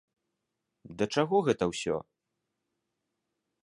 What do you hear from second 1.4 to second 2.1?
гэта ўсё?